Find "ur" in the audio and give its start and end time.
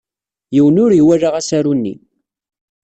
0.83-0.91